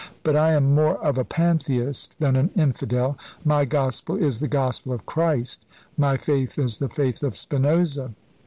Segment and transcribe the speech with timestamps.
[0.23, 4.93] But I am more of a Pantheist than an infidel my gospel is the gospel
[4.93, 5.63] of Christ
[5.95, 8.15] my faith is the faith of Spinoza."